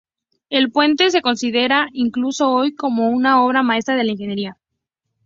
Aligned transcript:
El 0.49 0.71
puente 0.71 1.11
se 1.11 1.21
considera, 1.21 1.87
incluso 1.93 2.49
hoy, 2.49 2.73
como 2.73 3.09
una 3.11 3.43
obra 3.45 3.61
maestra 3.61 3.93
de 3.95 4.03
la 4.03 4.11
ingeniería. 4.13 4.57